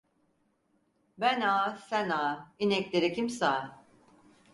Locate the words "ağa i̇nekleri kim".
2.09-3.29